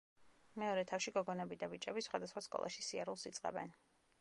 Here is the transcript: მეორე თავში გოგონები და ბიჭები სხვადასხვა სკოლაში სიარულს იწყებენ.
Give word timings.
მეორე 0.61 0.85
თავში 0.91 1.13
გოგონები 1.17 1.59
და 1.65 1.69
ბიჭები 1.75 2.05
სხვადასხვა 2.07 2.43
სკოლაში 2.49 2.89
სიარულს 2.89 3.29
იწყებენ. 3.33 3.71